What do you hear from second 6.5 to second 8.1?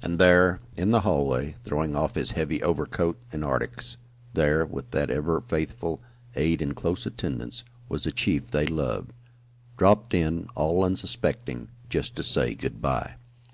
in close attendance, was the